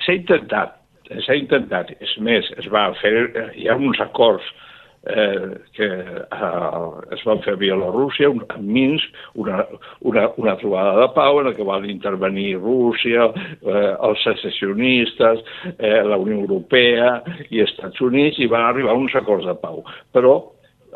S'ha 0.06 0.14
intentat, 0.14 0.76
s'ha 1.26 1.36
intentat. 1.36 1.90
És 2.00 2.12
més, 2.22 2.46
es 2.62 2.68
va 2.72 2.88
fer, 3.02 3.14
eh, 3.36 3.48
hi 3.58 3.68
ha 3.68 3.76
uns 3.76 4.00
acords 4.00 4.46
eh, 5.06 5.58
que 5.74 5.86
eh, 5.86 7.16
es 7.16 7.24
van 7.25 7.42
fer 7.46 7.54
a 7.56 7.60
Bielorússia, 7.62 8.30
un, 8.30 8.44
a 8.50 8.58
Minsk, 8.58 9.16
una, 9.36 9.66
una, 10.01 10.27
una 10.38 10.56
trobada 10.58 10.96
de 11.01 11.08
pau 11.16 11.39
en 11.39 11.50
la 11.50 11.56
que 11.56 11.68
van 11.68 11.89
intervenir 11.89 12.58
Rússia, 12.60 13.30
eh, 13.62 13.94
els 14.10 14.24
secessionistes, 14.25 15.44
eh, 15.77 16.04
la 16.04 16.18
Unió 16.18 16.39
Europea 16.42 17.18
i 17.50 17.63
Estats 17.63 18.01
Units, 18.01 18.39
i 18.39 18.50
van 18.51 18.68
arribar 18.68 18.96
a 18.96 19.01
uns 19.01 19.16
acords 19.16 19.48
de 19.48 19.56
pau. 19.62 19.84
Però 20.13 20.38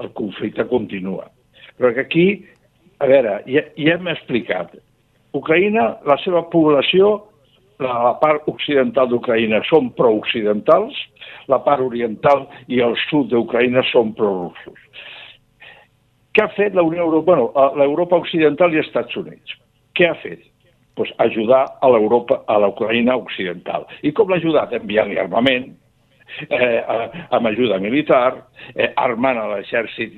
el 0.02 0.12
conflicte 0.18 0.66
continua. 0.68 1.30
Però 1.78 1.94
que 1.96 2.06
aquí, 2.08 2.28
a 3.00 3.10
veure, 3.10 3.42
ja, 3.48 3.66
ja 3.78 3.98
hem 3.98 4.10
explicat, 4.12 4.76
Ucraïna, 5.38 6.02
la 6.04 6.18
seva 6.26 6.44
població, 6.52 7.16
la, 7.82 7.96
la 8.06 8.14
part 8.22 8.48
occidental 8.52 9.10
d'Ucraïna 9.12 9.62
són 9.70 9.90
pro-occidentals, 9.98 10.98
la 11.52 11.60
part 11.66 11.84
oriental 11.84 12.46
i 12.72 12.82
el 12.86 12.96
sud 13.08 13.32
d'Ucraïna 13.34 13.84
són 13.92 14.14
pro-russos. 14.18 14.80
Què 16.32 16.46
ha 16.46 16.54
fet 16.56 16.78
la 16.78 16.86
Unió 16.88 17.04
Europea? 17.04 17.36
Bueno, 17.36 17.50
a 17.60 17.72
l'Europa 17.82 18.22
occidental 18.22 18.72
i 18.72 18.80
els 18.80 18.88
Estats 18.88 19.18
Units. 19.20 19.58
Què 19.98 20.08
ha 20.08 20.16
fet? 20.22 20.46
Pues 20.96 21.12
ajudar 21.24 21.66
a 21.82 21.90
l'Europa, 21.92 22.42
a 22.48 22.60
l'Ucraïna 22.64 23.18
occidental. 23.20 23.88
I 24.04 24.14
com 24.16 24.32
l'ha 24.32 24.40
ajudat? 24.40 24.72
Enviant-li 24.78 25.20
armament, 25.20 25.72
eh, 26.50 26.82
amb 27.32 27.50
ajuda 27.52 27.80
militar, 27.84 28.36
eh, 28.76 28.92
armant 28.96 29.40
a 29.40 29.48
l'exèrcit 29.54 30.18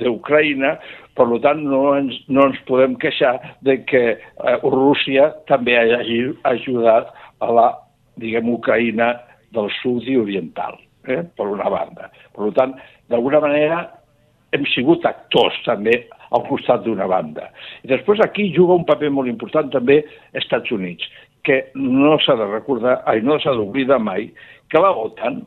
d'Ucraïna, 0.00 0.76
per 1.16 1.26
tant 1.44 1.62
no 1.64 1.82
ens, 1.96 2.16
no 2.28 2.48
ens 2.50 2.60
podem 2.68 2.96
queixar 3.00 3.36
de 3.66 3.80
que 3.88 4.04
eh, 4.16 4.56
Rússia 4.64 5.30
també 5.50 5.76
hagi 5.78 6.20
ajudat 6.50 7.10
a 7.40 7.50
la, 7.56 7.68
diguem, 8.20 8.52
Ucraïna 8.54 9.14
del 9.54 9.70
sud 9.80 10.06
i 10.08 10.16
oriental, 10.20 10.78
eh, 11.08 11.22
per 11.36 11.48
una 11.50 11.70
banda. 11.72 12.10
Per 12.36 12.52
tant, 12.56 12.76
d'alguna 13.10 13.42
manera 13.42 13.84
hem 14.54 14.66
sigut 14.74 15.04
actors 15.06 15.56
també 15.66 16.04
al 16.30 16.44
costat 16.46 16.84
d'una 16.84 17.06
banda. 17.10 17.48
I 17.84 17.90
després 17.90 18.22
aquí 18.22 18.50
juga 18.54 18.78
un 18.78 18.86
paper 18.86 19.10
molt 19.14 19.30
important 19.30 19.70
també 19.74 20.00
Estats 20.38 20.70
Units, 20.74 21.06
que 21.44 21.70
no 21.74 22.18
s'ha 22.20 22.36
de 22.36 22.46
recordar, 22.50 23.00
ai, 23.08 23.22
no 23.24 23.38
s'ha 23.40 23.54
d'oblidar 23.56 24.00
mai 24.02 24.30
que 24.70 24.80
la 24.80 24.90
OTAN, 24.94 25.42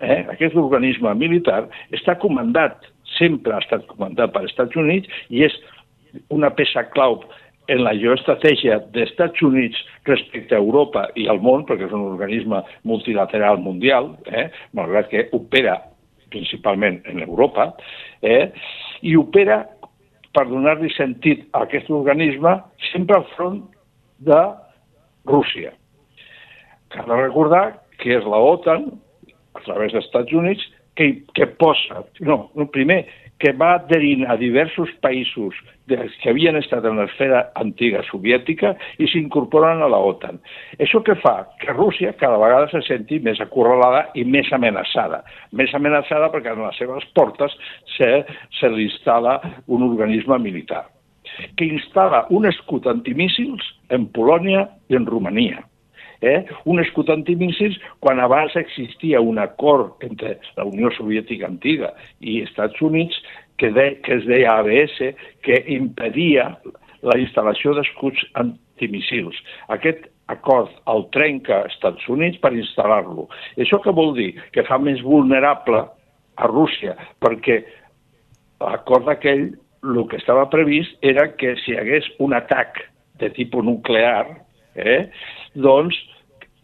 eh, 0.00 0.22
aquest 0.32 0.56
organisme 0.58 1.12
militar, 1.14 1.66
està 1.94 2.16
comandat, 2.18 2.88
sempre 3.16 3.54
ha 3.54 3.62
estat 3.62 3.86
comandat 3.90 4.32
per 4.34 4.44
Estats 4.48 4.76
Units 4.76 5.08
i 5.30 5.44
és 5.46 5.54
una 6.34 6.50
peça 6.56 6.82
clau 6.94 7.20
en 7.72 7.82
la 7.82 7.94
geoestratègia 7.98 8.78
dels 8.94 9.10
Estats 9.10 9.42
Units 9.42 9.78
respecte 10.06 10.54
a 10.54 10.62
Europa 10.62 11.06
i 11.18 11.26
al 11.30 11.40
món, 11.42 11.64
perquè 11.66 11.86
és 11.88 11.94
un 11.94 12.06
organisme 12.12 12.62
multilateral 12.86 13.58
mundial, 13.62 14.12
eh, 14.26 14.48
malgrat 14.74 15.10
que 15.10 15.28
opera 15.32 15.80
principalment 16.30 17.00
en 17.06 17.22
Europa, 17.22 17.72
eh, 18.22 18.50
i 19.02 19.16
opera 19.16 19.64
per 20.34 20.46
donar-li 20.50 20.90
sentit 20.94 21.46
a 21.52 21.64
aquest 21.64 21.90
organisme 21.90 22.58
sempre 22.90 23.16
al 23.18 23.26
front 23.36 23.62
de 24.26 24.40
Rússia. 25.26 25.74
Cal 26.94 27.10
recordar 27.18 27.82
que 28.00 28.16
és 28.16 28.26
la 28.28 28.40
OTAN, 28.40 28.90
a 29.56 29.62
través 29.64 29.92
dels 29.92 30.04
Estats 30.06 30.32
Units, 30.36 30.64
que, 30.96 31.22
que 31.36 31.46
posa, 31.60 32.04
no, 32.24 32.50
no, 32.56 32.66
primer, 32.72 33.04
que 33.38 33.52
va 33.52 33.74
adherint 33.76 34.24
a 34.24 34.38
diversos 34.40 34.88
països 35.04 35.58
que 35.86 36.30
havien 36.30 36.56
estat 36.56 36.86
en 36.88 36.96
l'esfera 36.98 37.42
antiga 37.60 38.00
soviètica 38.08 38.72
i 38.98 39.08
s'incorporen 39.12 39.84
a 39.84 39.90
la 39.92 40.00
OTAN. 40.08 40.40
Això 40.80 41.02
que 41.04 41.18
fa? 41.20 41.34
Que 41.60 41.76
Rússia 41.76 42.14
cada 42.16 42.40
vegada 42.40 42.72
se 42.72 42.80
senti 42.88 43.20
més 43.20 43.42
acorralada 43.44 44.06
i 44.16 44.24
més 44.24 44.48
amenaçada. 44.56 45.20
Més 45.52 45.76
amenaçada 45.76 46.32
perquè 46.32 46.56
en 46.56 46.64
les 46.64 46.80
seves 46.80 47.06
portes 47.14 47.54
se, 47.98 48.10
se 48.56 48.72
li 48.72 48.88
instal·la 48.88 49.38
un 49.68 49.84
organisme 49.92 50.40
militar 50.40 50.86
que 51.56 51.68
instal·la 51.68 52.26
un 52.34 52.48
escut 52.48 52.86
antimíssils 52.90 53.64
en 53.94 54.08
Polònia 54.16 54.66
i 54.90 54.98
en 54.98 55.08
Romania 55.08 55.64
eh? 56.20 56.44
un 56.64 56.80
escut 56.80 57.10
antimíssils 57.12 57.76
quan 58.00 58.20
abans 58.20 58.56
existia 58.56 59.20
un 59.20 59.38
acord 59.38 60.02
entre 60.06 60.36
la 60.56 60.64
Unió 60.64 60.90
Soviètica 60.96 61.48
antiga 61.48 61.92
i 62.20 62.40
Estats 62.46 62.80
Units 62.82 63.20
que, 63.56 63.70
de, 63.72 63.86
que 64.04 64.18
es 64.18 64.26
deia 64.28 64.58
ABS, 64.60 64.98
que 65.44 65.62
impedia 65.72 66.50
la 67.06 67.16
instal·lació 67.20 67.76
d'escuts 67.76 68.20
antimíssils. 68.40 69.36
Aquest 69.72 70.08
acord 70.32 70.72
el 70.90 71.06
trenca 71.14 71.62
Estats 71.70 72.08
Units 72.12 72.40
per 72.42 72.52
instal·lar-lo. 72.56 73.28
Això 73.56 73.80
què 73.82 73.94
vol 73.94 74.14
dir? 74.16 74.32
Que 74.52 74.66
fa 74.66 74.78
més 74.82 75.00
vulnerable 75.04 75.84
a 76.36 76.50
Rússia, 76.50 76.96
perquè 77.22 77.62
l'acord 78.60 79.08
aquell, 79.12 79.48
el 79.94 80.06
que 80.10 80.18
estava 80.20 80.48
previst 80.50 80.96
era 81.04 81.28
que 81.38 81.54
si 81.62 81.72
hi 81.72 81.80
hagués 81.80 82.08
un 82.22 82.34
atac 82.36 82.80
de 83.20 83.30
tipus 83.36 83.64
nuclear, 83.64 84.26
eh, 84.74 85.06
doncs 85.54 85.96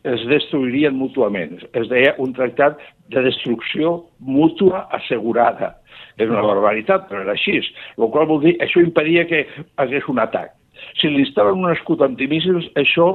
es 0.04 0.24
destruirien 0.26 0.96
mútuament. 0.98 1.60
Es 1.78 1.88
deia 1.90 2.16
un 2.18 2.34
tractat 2.34 2.80
de 3.12 3.22
destrucció 3.22 4.00
mútua 4.18 4.86
assegurada. 4.98 5.76
És 6.18 6.28
una 6.28 6.42
barbaritat, 6.44 7.06
però 7.08 7.22
era 7.22 7.36
així. 7.36 7.60
El 7.96 8.10
qual 8.12 8.28
vol 8.28 8.42
dir, 8.42 8.56
això 8.60 8.82
impedia 8.82 9.24
que 9.30 9.46
hagués 9.80 10.08
un 10.12 10.20
atac. 10.20 10.52
Si 10.98 11.08
li 11.08 11.22
instal·len 11.22 11.62
un 11.62 11.72
escut 11.72 12.02
antimíssils, 12.04 12.66
això 12.80 13.14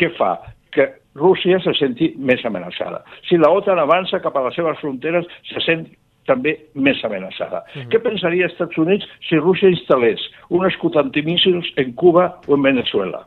què 0.00 0.12
fa? 0.16 0.36
Que 0.72 0.88
Rússia 1.18 1.58
se 1.60 1.74
senti 1.76 2.12
més 2.16 2.44
amenaçada. 2.48 3.02
Si 3.28 3.36
la 3.36 3.50
OTAN 3.52 3.80
avança 3.82 4.22
cap 4.24 4.36
a 4.38 4.46
les 4.46 4.56
seves 4.56 4.78
fronteres, 4.80 5.26
se 5.50 5.60
sent 5.66 5.84
també 6.26 6.56
més 6.74 7.02
amenaçada. 7.04 7.64
Uh 7.74 7.82
-huh. 7.82 7.88
Què 7.90 8.02
pensaria 8.02 8.44
els 8.44 8.52
Estats 8.52 8.78
Units 8.78 9.06
si 9.28 9.36
Rússia 9.36 9.68
instal·lés 9.68 10.20
un 10.50 10.66
escut 10.66 10.96
antimíssils 10.96 11.72
en 11.76 11.92
Cuba 11.92 12.40
o 12.46 12.54
en 12.54 12.62
Venezuela? 12.62 13.26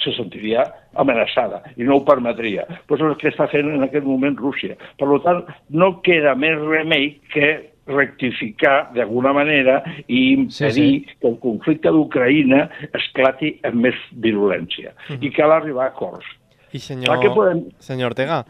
se 0.00 0.12
sentiria 0.16 0.64
amenaçada 0.94 1.62
i 1.76 1.84
no 1.84 1.96
ho 1.96 2.04
permetria. 2.04 2.64
Però 2.88 2.96
és 2.96 3.02
el 3.02 3.16
que 3.20 3.28
està 3.28 3.46
fent 3.52 3.68
en 3.68 3.82
aquest 3.82 4.06
moment 4.06 4.36
Rússia. 4.36 4.76
Per 4.98 5.20
tant, 5.24 5.44
no 5.68 6.00
queda 6.00 6.34
més 6.34 6.56
remei 6.58 7.20
que 7.34 7.70
rectificar 7.90 8.92
d'alguna 8.94 9.32
manera 9.32 9.82
i 10.06 10.32
impedir 10.32 10.50
Sí, 10.50 10.70
sí. 10.70 11.16
que 11.20 11.28
el 11.28 11.38
conflicte 11.42 11.90
d'Ucraïna 11.90 12.68
esclati 12.94 13.58
amb 13.64 13.86
més 13.86 13.94
virulència. 14.12 14.92
Uh 14.92 15.16
-huh. 15.16 15.24
I 15.26 15.30
cal 15.30 15.52
arribar 15.52 15.84
a 15.84 15.88
acords. 15.88 16.26
I 16.72 16.78
senyor, 16.78 17.06
Clar, 17.06 17.18
què 17.24 17.30
podem- 17.34 17.64
senyor 17.82 18.12
Ortega, 18.12 18.44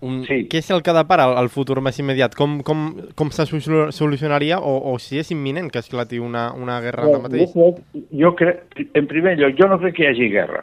un, 0.00 0.24
Sí. 0.24 0.46
què 0.48 0.58
és 0.58 0.70
el 0.70 0.82
que 0.82 0.92
depara 0.92 1.24
el, 1.24 1.38
el 1.42 1.48
futur 1.48 1.80
més 1.82 1.98
immediat? 1.98 2.34
Com, 2.34 2.60
com, 2.62 2.84
com 3.16 3.30
se 3.30 3.42
solu- 3.50 3.90
solucionaria 3.92 4.60
o, 4.60 4.92
o 4.92 4.98
si 4.98 5.18
és 5.18 5.30
imminent 5.32 5.70
que 5.72 5.80
esclati 5.80 6.18
una, 6.22 6.52
una 6.54 6.80
guerra 6.80 7.08
ara 7.08 7.18
mateix? 7.18 7.50
Jo 7.54 7.64
crec, 7.74 8.06
jo 8.12 8.34
crec, 8.36 8.88
en 8.94 9.06
primer 9.10 9.36
lloc, 9.38 9.56
jo 9.58 9.66
no 9.68 9.80
crec 9.82 9.96
que 9.96 10.04
hi 10.04 10.12
hagi 10.12 10.28
guerra, 10.30 10.62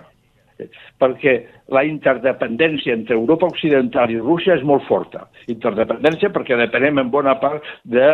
perquè 1.01 1.34
la 1.74 1.84
interdependència 1.84 2.94
entre 2.94 3.15
Europa 3.18 3.48
Occidental 3.48 4.12
i 4.13 4.20
Rússia 4.20 4.53
és 4.56 4.63
molt 4.63 4.84
forta. 4.88 5.27
Interdependència 5.50 6.30
perquè 6.32 6.56
depenem 6.56 7.00
en 7.01 7.10
bona 7.12 7.39
part 7.41 7.63
de 7.84 8.12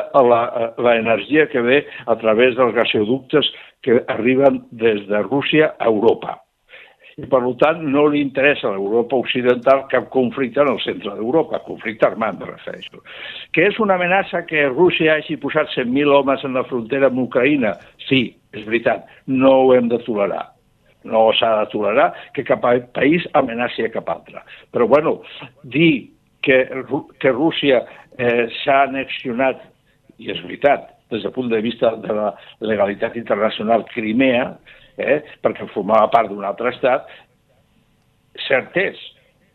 l'energia 0.78 1.48
que 1.52 1.62
ve 1.62 1.86
a 2.06 2.16
través 2.16 2.56
dels 2.56 2.74
gasoductes 2.74 3.46
que 3.82 4.04
arriben 4.08 4.64
des 4.72 5.06
de 5.08 5.22
Rússia 5.22 5.76
a 5.78 5.86
Europa. 5.86 6.42
I, 7.18 7.26
per 7.26 7.40
tant, 7.58 7.80
no 7.82 8.04
li 8.14 8.20
interessa 8.22 8.68
a 8.70 8.76
l'Europa 8.76 9.18
Occidental 9.18 9.88
cap 9.90 10.12
conflicte 10.14 10.62
en 10.62 10.68
el 10.70 10.78
centre 10.84 11.16
d'Europa, 11.18 11.64
conflicte 11.66 12.06
armat, 12.06 12.36
me 12.38 12.46
refereixo. 12.52 13.02
Que 13.58 13.66
és 13.72 13.80
una 13.82 13.96
amenaça 13.98 14.44
que 14.46 14.68
Rússia 14.68 15.16
hagi 15.16 15.40
posat 15.42 15.72
100.000 15.74 16.14
homes 16.14 16.46
en 16.46 16.54
la 16.54 16.64
frontera 16.70 17.10
amb 17.10 17.24
Ucraïna? 17.24 17.74
Sí, 18.06 18.22
és 18.54 18.68
veritat, 18.70 19.10
no 19.34 19.56
ho 19.64 19.74
hem 19.74 19.90
de 19.90 19.98
tolerar. 20.06 20.44
No 21.10 21.24
s'ha 21.34 21.56
de 21.64 21.66
tolerar 21.74 22.12
que 22.38 22.46
cap 22.46 22.62
país 22.94 23.26
amenaci 23.42 23.88
a 23.88 23.94
cap 23.98 24.14
altre. 24.14 24.46
Però, 24.70 24.86
bueno, 24.86 25.18
dir 25.66 26.12
que, 26.46 26.68
que 27.18 27.34
Rússia 27.34 27.82
eh, 28.14 28.46
s'ha 28.62 28.84
anexionat, 28.92 29.66
i 30.22 30.30
és 30.30 30.46
veritat, 30.46 30.92
des 31.10 31.26
del 31.26 31.34
punt 31.34 31.50
de 31.50 31.66
vista 31.66 31.96
de 31.98 32.14
la 32.14 32.36
legalitat 32.62 33.18
internacional, 33.18 33.90
Crimea, 33.90 34.52
eh, 34.98 35.22
perquè 35.44 35.68
formava 35.74 36.10
part 36.14 36.32
d'un 36.32 36.46
altre 36.48 36.74
estat, 36.74 37.08
cert 38.48 38.76
és, 38.78 38.98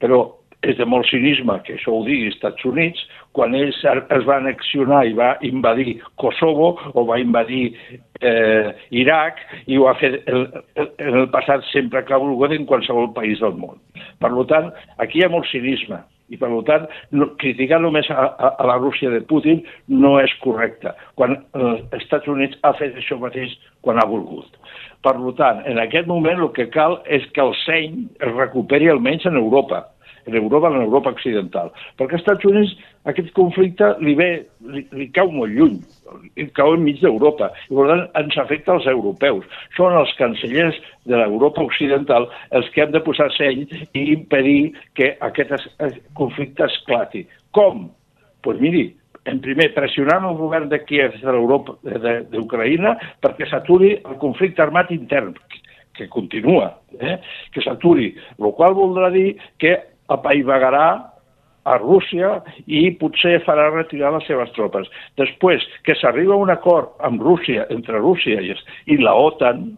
però 0.03 0.25
és 0.63 0.77
de 0.79 0.87
molt 0.87 1.09
cinisme 1.11 1.57
que 1.67 1.75
això 1.75 1.91
ho 1.97 2.05
digui 2.07 2.31
Estats 2.31 2.63
Units, 2.69 3.01
quan 3.35 3.55
ells 3.59 3.81
es 3.83 4.27
va 4.29 4.37
anexionar 4.39 5.03
i 5.09 5.17
va 5.19 5.33
invadir 5.47 5.97
Kosovo 6.23 6.77
o 6.95 7.05
va 7.09 7.19
invadir 7.19 7.73
eh, 8.21 8.71
Iraq 9.03 9.41
i 9.67 9.79
ho 9.79 9.89
ha 9.91 9.97
fet 9.99 10.21
el, 10.31 10.47
el, 10.79 10.91
el 11.09 11.29
passat 11.35 11.67
sempre 11.73 12.05
que 12.07 12.15
ha 12.15 12.23
volgut 12.23 12.55
en 12.55 12.69
qualsevol 12.71 13.11
país 13.17 13.43
del 13.43 13.59
món. 13.59 13.81
Per 14.23 14.31
tant, 14.53 14.71
aquí 15.03 15.19
hi 15.19 15.27
ha 15.27 15.33
molt 15.33 15.51
cinisme 15.51 15.99
i 16.33 16.41
per 16.41 16.51
tant 16.69 16.89
no, 17.13 17.29
criticar 17.43 17.81
només 17.85 18.09
a, 18.11 18.27
a, 18.33 18.53
a 18.59 18.69
la 18.71 18.79
Rússia 18.81 19.13
de 19.13 19.21
Putin 19.29 19.63
no 19.93 20.17
és 20.23 20.33
correcte, 20.45 20.95
quan 21.19 21.37
els 21.55 21.99
Estats 22.01 22.31
Units 22.33 22.59
ha 22.65 22.75
fet 22.81 22.97
això 22.99 23.21
mateix 23.21 23.55
quan 23.85 24.01
ha 24.01 24.09
volgut. 24.09 24.59
Per 25.03 25.15
tant, 25.39 25.65
en 25.67 25.81
aquest 25.83 26.07
moment 26.07 26.41
el 26.41 26.53
que 26.57 26.69
cal 26.73 27.01
és 27.11 27.25
que 27.35 27.43
el 27.43 27.55
seny 27.65 28.05
es 28.23 28.37
recuperi 28.37 28.91
almenys 28.91 29.27
en 29.29 29.39
Europa 29.41 29.85
en 30.27 30.37
Europa, 30.39 30.69
en 30.69 30.83
Europa 30.83 31.11
occidental. 31.11 31.73
Perquè 31.99 32.19
als 32.19 32.23
Estats 32.23 32.47
Units 32.49 32.75
aquest 33.11 33.33
conflicte 33.37 33.93
li 34.05 34.15
ve, 34.19 34.29
li, 34.75 34.85
li 34.95 35.09
cau 35.17 35.31
molt 35.35 35.55
lluny, 35.57 35.79
li 36.39 36.47
cau 36.57 36.77
enmig 36.77 37.01
d'Europa, 37.03 37.51
i 37.69 37.77
per 37.79 37.89
tant 37.91 38.05
ens 38.23 38.39
afecta 38.43 38.77
als 38.77 38.89
europeus. 38.91 39.47
Són 39.77 39.97
els 39.99 40.15
cancellers 40.21 40.79
de 41.11 41.19
l'Europa 41.19 41.67
occidental 41.67 42.29
els 42.55 42.71
que 42.75 42.85
han 42.85 42.95
de 42.95 43.03
posar 43.05 43.31
seny 43.37 43.67
i 43.67 44.07
impedir 44.15 44.73
que 44.99 45.15
aquest 45.29 45.55
es, 45.59 45.69
es, 45.89 45.99
conflicte 46.19 46.67
esclati. 46.69 47.27
Com? 47.57 47.89
Doncs 47.89 47.99
pues 48.43 48.59
miri, 48.59 48.87
en 49.31 49.39
primer, 49.39 49.69
pressionant 49.75 50.25
el 50.27 50.35
govern 50.35 50.67
de 50.71 50.81
Kiev 50.83 51.15
d'Ucraïna 52.33 52.97
perquè 53.23 53.47
s'aturi 53.47 53.93
el 54.01 54.17
conflicte 54.23 54.65
armat 54.65 54.91
intern, 54.91 55.37
que 55.95 56.09
continua, 56.09 56.73
eh? 56.99 57.19
que 57.53 57.63
s'aturi, 57.63 58.09
el 58.41 58.55
qual 58.57 58.75
voldrà 58.75 59.13
dir 59.15 59.37
que 59.63 59.77
apaivagarà 60.19 60.87
a 61.65 61.77
Rússia 61.79 62.41
i 62.67 62.89
potser 62.99 63.37
farà 63.47 63.69
retirar 63.71 64.13
les 64.17 64.27
seves 64.27 64.51
tropes. 64.57 64.89
Després, 65.21 65.63
que 65.87 65.95
s'arriba 66.01 66.35
a 66.35 66.43
un 66.43 66.51
acord 66.51 66.97
amb 67.07 67.23
Rússia, 67.23 67.69
entre 67.71 68.03
Rússia 68.03 68.43
i, 68.43 68.57
i 68.91 68.99
la 68.99 69.15
OTAN, 69.15 69.71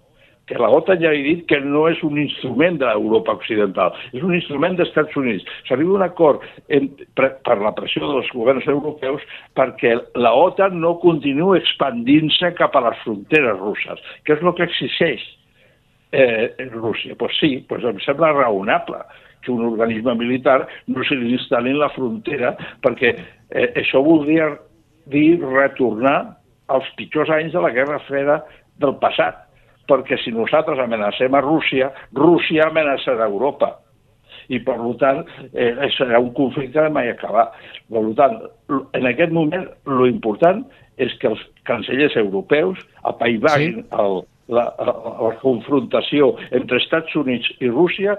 que 0.49 0.59
la 0.61 0.69
OTAN 0.76 1.00
ja 1.00 1.09
ha 1.09 1.21
dit 1.25 1.45
que 1.49 1.59
no 1.64 1.87
és 1.88 2.00
un 2.05 2.19
instrument 2.21 2.76
de 2.81 2.88
l'Europa 2.88 3.37
occidental, 3.38 3.95
és 4.12 4.25
un 4.25 4.35
instrument 4.37 4.76
dels 4.76 4.91
Estats 4.91 5.17
Units. 5.17 5.45
S'arriba 5.69 5.97
un 5.97 6.05
acord 6.05 6.45
en, 6.69 6.91
per, 7.17 7.31
per 7.49 7.57
la 7.62 7.73
pressió 7.76 8.05
dels 8.11 8.29
governs 8.37 8.69
europeus 8.69 9.25
perquè 9.57 9.97
la 10.21 10.35
OTAN 10.37 10.76
no 10.81 10.99
continuï 11.05 11.61
expandint-se 11.61 12.53
cap 12.61 12.76
a 12.76 12.85
les 12.88 13.00
fronteres 13.05 13.61
russes, 13.61 14.05
que 14.25 14.37
és 14.37 14.45
el 14.45 14.53
que 14.57 14.69
exigeix 14.69 15.25
eh, 16.12 16.53
Rússia. 16.73 17.14
Doncs 17.14 17.21
pues 17.21 17.41
sí, 17.41 17.53
pues 17.69 17.85
em 17.88 18.00
sembla 18.05 18.35
raonable 18.37 19.00
que 19.44 19.52
un 19.52 19.64
organisme 19.66 20.14
militar 20.18 20.64
no 20.88 21.04
se 21.04 21.18
li 21.18 21.34
instal·li 21.36 21.74
en 21.74 21.80
la 21.82 21.92
frontera, 21.94 22.54
perquè 22.84 23.14
eh, 23.14 23.68
això 23.80 24.02
voldria 24.04 24.50
dir 25.12 25.38
retornar 25.42 26.18
als 26.72 26.88
pitjors 26.98 27.30
anys 27.30 27.52
de 27.52 27.62
la 27.62 27.72
Guerra 27.76 28.00
Freda 28.08 28.40
del 28.80 28.96
passat, 29.00 29.44
perquè 29.88 30.16
si 30.22 30.32
nosaltres 30.32 30.80
amenacem 30.80 31.34
a 31.36 31.42
Rússia, 31.44 31.90
Rússia 32.16 32.70
amenaçarà 32.70 33.28
Europa 33.28 33.74
i 34.52 34.58
per 34.60 34.76
tant 35.00 35.22
eh, 35.52 35.72
serà 35.96 36.20
un 36.20 36.32
conflicte 36.36 36.82
de 36.82 36.92
mai 36.92 37.08
acabar. 37.08 37.46
Per 37.88 38.04
tant, 38.18 38.40
en 38.96 39.08
aquest 39.08 39.32
moment, 39.32 39.66
lo 39.88 40.08
important 40.10 40.64
és 41.00 41.14
que 41.20 41.30
els 41.32 41.40
cancellers 41.68 42.16
europeus 42.20 42.80
apaivaguin 43.08 43.80
sí. 43.82 43.86
el, 43.98 44.22
la, 44.48 44.74
la, 44.78 44.94
la 45.26 45.36
confrontació 45.42 46.36
entre 46.50 46.78
Estats 46.82 47.14
Units 47.16 47.48
i 47.64 47.68
Rússia, 47.70 48.16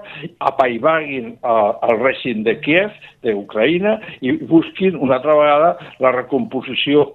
apaivaguin 0.50 1.36
el 1.42 1.96
règim 2.02 2.42
de 2.46 2.54
Kiev, 2.62 2.90
d'Ucraïna, 3.26 3.98
i 4.20 4.32
busquin 4.50 4.96
una 4.96 5.14
altra 5.18 5.34
vegada 5.38 5.70
la 6.02 6.10
recomposició 6.16 7.12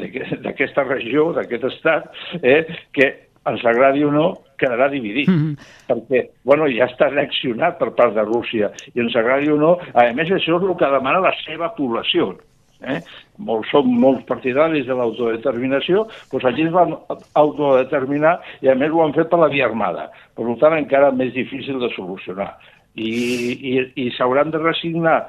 d'aquesta 0.00 0.82
regió, 0.86 1.32
d'aquest 1.36 1.64
estat, 1.72 2.02
eh, 2.42 2.62
que 2.96 3.06
ens 3.48 3.64
agradi 3.64 4.04
o 4.04 4.10
no, 4.12 4.26
quedarà 4.60 4.90
dividit, 4.92 5.28
mm 5.28 5.34
-hmm. 5.36 5.54
perquè 5.88 6.28
bueno, 6.44 6.68
ja 6.68 6.86
està 6.86 7.08
reaccionat 7.08 7.78
per 7.78 7.90
part 7.94 8.14
de 8.14 8.22
Rússia, 8.22 8.70
i 8.94 9.00
ens 9.00 9.16
agradi 9.16 9.50
o 9.50 9.56
no, 9.56 9.78
a 9.94 10.12
més 10.12 10.28
això 10.30 10.56
és 10.56 10.62
el 10.62 10.76
que 10.76 10.90
demana 10.90 11.20
la 11.20 11.34
seva 11.46 11.74
població, 11.74 12.36
eh? 12.82 13.00
Molt, 13.38 13.68
som 13.70 13.88
molts 14.02 14.24
partidaris 14.28 14.86
de 14.88 14.96
l'autodeterminació, 14.96 16.06
doncs 16.32 16.48
allí 16.48 16.66
es 16.66 16.74
van 16.74 16.96
autodeterminar 17.40 18.38
i 18.64 18.70
a 18.70 18.76
més 18.78 18.92
ho 18.92 19.04
han 19.04 19.16
fet 19.16 19.30
per 19.32 19.40
la 19.42 19.50
via 19.52 19.68
armada. 19.68 20.08
Per 20.36 20.48
tant, 20.60 20.76
encara 20.78 21.12
més 21.12 21.32
difícil 21.36 21.80
de 21.82 21.92
solucionar. 21.96 22.52
I, 22.94 23.10
i, 23.54 23.74
i 24.02 24.10
s'hauran 24.16 24.50
de 24.50 24.60
resignar 24.62 25.20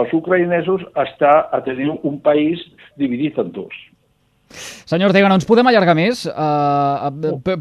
els 0.00 0.12
ucraïnesos 0.14 0.84
a 0.94 1.04
estar 1.08 1.36
a 1.52 1.60
tenir 1.66 1.90
un 1.90 2.20
país 2.22 2.62
dividit 3.00 3.38
en 3.42 3.50
dos. 3.52 3.74
Senyor 4.90 5.12
Ortega, 5.12 5.28
no 5.30 5.36
ens 5.38 5.46
podem 5.46 5.68
allargar 5.70 5.94
més, 5.94 6.24
uh, 6.26 7.10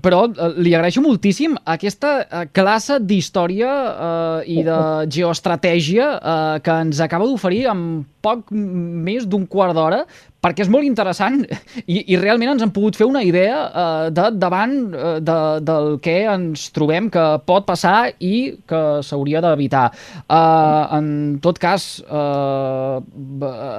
però 0.01 0.23
uh, 0.25 0.47
li 0.57 0.73
agraeixo 0.73 1.03
moltíssim 1.05 1.53
aquesta 1.61 2.13
uh, 2.23 2.45
classe 2.49 2.97
d'història 3.05 3.69
uh, 3.69 4.39
i 4.49 4.63
de 4.65 4.79
geoestratègia 5.13 6.07
uh, 6.17 6.55
que 6.65 6.79
ens 6.87 7.01
acaba 7.05 7.29
d'oferir 7.29 7.67
en 7.69 7.83
poc 8.25 8.49
més 8.51 9.29
d'un 9.29 9.45
quart 9.47 9.77
d'hora, 9.77 10.01
perquè 10.41 10.63
és 10.65 10.71
molt 10.71 10.87
interessant 10.87 11.37
i, 11.83 11.99
i 11.99 12.17
realment 12.19 12.55
ens 12.55 12.65
han 12.65 12.73
pogut 12.75 12.97
fer 12.97 13.05
una 13.07 13.21
idea 13.27 13.61
uh, 13.67 14.09
de 14.09 14.25
davant 14.39 14.75
uh, 14.89 15.13
de, 15.21 15.37
del 15.69 15.99
que 16.03 16.17
ens 16.33 16.65
trobem 16.75 17.11
que 17.13 17.25
pot 17.45 17.67
passar 17.69 18.11
i 18.17 18.57
que 18.67 18.83
s'hauria 19.05 19.43
d'evitar. 19.45 19.89
Uh, 20.25 20.97
en 20.97 21.07
tot 21.43 21.61
cas, 21.61 21.91
uh, 22.09 22.99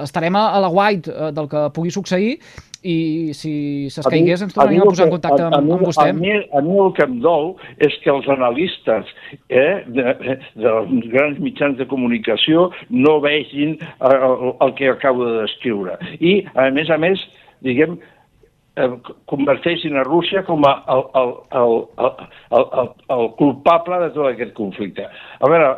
estarem 0.01 0.37
a, 0.39 0.47
a 0.55 0.63
la 0.63 0.71
white 0.71 1.11
uh, 1.11 1.31
del 1.35 1.51
que 1.51 1.67
pugui 1.75 1.93
succeir 1.93 2.37
i 2.81 3.31
si 3.37 3.53
s'escaigués 3.93 4.41
ens 4.45 4.55
tornaríem 4.55 4.81
a, 4.81 4.87
a 4.87 4.93
posar 4.93 5.07
en 5.07 5.13
contacte 5.13 5.47
amb, 5.47 5.57
amb 5.59 5.85
vostè. 5.85 6.07
A 6.09 6.15
mi, 6.17 6.31
a 6.33 6.61
mi 6.65 6.79
el 6.81 6.93
que 6.97 7.05
em 7.05 7.19
dol 7.23 7.51
és 7.77 7.97
que 8.03 8.13
els 8.13 8.29
analistes 8.33 9.11
eh, 9.49 9.83
de, 9.85 10.15
dels 10.57 11.09
grans 11.13 11.41
mitjans 11.43 11.77
de 11.77 11.87
comunicació 11.89 12.69
no 12.89 13.19
vegin 13.23 13.77
eh, 13.77 14.15
el, 14.15 14.55
el 14.65 14.73
que 14.79 14.89
acabo 14.93 15.27
de 15.27 15.43
descriure. 15.43 15.99
I, 16.19 16.41
a 16.57 16.71
més 16.73 16.89
a 16.89 16.97
més, 17.01 17.21
diguem, 17.65 17.99
eh, 17.99 18.10
converteixin 19.27 19.97
a 19.97 20.03
Rússia 20.03 20.43
com 20.47 20.63
a 20.63 20.71
el, 20.87 21.03
el, 21.19 21.31
el, 21.59 21.73
el, 21.99 22.13
el, 22.57 22.89
el, 23.15 23.25
culpable 23.35 23.99
de 23.99 24.09
tot 24.15 24.29
aquest 24.29 24.53
conflicte. 24.55 25.03
A 25.39 25.49
veure, 25.51 25.73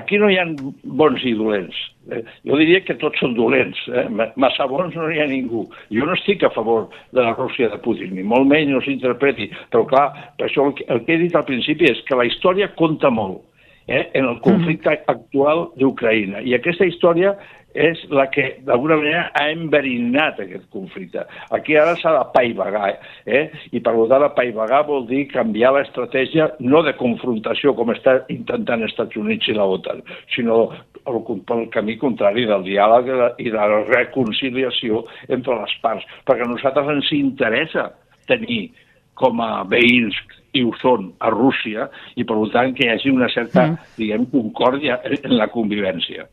aquí 0.00 0.18
no 0.18 0.30
hi 0.30 0.40
ha 0.40 0.46
bons 0.82 1.22
i 1.22 1.34
dolents. 1.38 1.78
Eh, 2.10 2.24
jo 2.42 2.58
diria 2.58 2.82
que 2.82 2.98
tots 2.98 3.22
són 3.22 3.36
dolents. 3.38 3.78
Eh? 3.86 4.06
Massa 4.34 4.66
bons 4.70 4.96
no 4.98 5.06
hi 5.10 5.22
ha 5.22 5.30
ningú. 5.30 5.62
Jo 5.94 6.10
no 6.10 6.18
estic 6.18 6.42
a 6.42 6.50
favor 6.56 6.88
de 7.12 7.22
la 7.22 7.36
Rússia 7.38 7.70
de 7.70 7.78
Putin, 7.86 8.16
ni 8.18 8.26
molt 8.26 8.50
menys 8.50 8.74
no 8.74 8.82
s'interpreti. 8.82 9.52
Però 9.70 9.86
clar, 9.86 10.08
per 10.38 10.48
això 10.48 10.66
el 10.66 10.74
que, 10.78 10.90
el 10.90 11.04
que 11.06 11.14
he 11.14 11.22
dit 11.22 11.38
al 11.38 11.46
principi 11.46 11.90
és 11.92 12.02
que 12.08 12.18
la 12.18 12.26
història 12.26 12.72
compta 12.74 13.14
molt 13.14 13.44
eh, 13.86 14.08
en 14.12 14.26
el 14.26 14.40
conflicte 14.42 14.98
actual 15.06 15.68
d'Ucraïna. 15.78 16.42
I 16.42 16.58
aquesta 16.58 16.88
història 16.88 17.36
és 17.74 18.00
la 18.14 18.28
que 18.30 18.44
d'alguna 18.64 18.96
manera 19.00 19.24
ha 19.34 19.48
enverinat 19.50 20.38
aquest 20.40 20.68
conflicte. 20.72 21.24
Aquí 21.54 21.76
ara 21.76 21.96
s'ha 21.98 22.12
de 22.14 22.22
paivagar, 22.34 22.92
eh? 23.26 23.48
i 23.74 23.82
per 23.82 23.94
tant 24.08 24.30
paivagar 24.36 24.84
vol 24.86 25.08
dir 25.10 25.26
canviar 25.32 25.74
l'estratègia 25.74 26.52
no 26.60 26.84
de 26.86 26.94
confrontació 27.00 27.74
com 27.74 27.90
està 27.90 28.20
intentant 28.32 28.82
els 28.82 28.94
Estats 28.94 29.18
Units 29.18 29.50
i 29.50 29.56
la 29.58 29.66
OTAN, 29.66 30.04
sinó 30.34 30.68
el, 31.04 31.18
el 31.56 31.66
camí 31.74 31.98
contrari 31.98 32.46
del 32.46 32.62
diàleg 32.66 33.10
i 33.42 33.50
de 33.50 33.58
la 33.58 33.82
reconciliació 33.88 35.02
entre 35.28 35.58
les 35.58 35.74
parts, 35.82 36.06
perquè 36.24 36.46
a 36.46 36.52
nosaltres 36.52 36.94
ens 36.94 37.10
interessa 37.18 37.90
tenir 38.30 38.68
com 39.18 39.42
a 39.42 39.64
veïns 39.70 40.16
i 40.54 40.62
ho 40.62 40.70
són 40.78 41.10
a 41.18 41.32
Rússia, 41.34 41.88
i 42.14 42.24
per 42.26 42.38
tant 42.54 42.74
que 42.78 42.86
hi 42.86 42.92
hagi 42.92 43.10
una 43.10 43.28
certa, 43.34 43.66
mm. 43.66 43.92
diguem, 43.98 44.26
concòrdia 44.30 45.00
en 45.10 45.36
la 45.40 45.50
convivència. 45.50 46.28